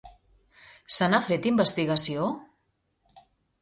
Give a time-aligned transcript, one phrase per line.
[0.95, 2.35] Se n'ha fet investigació?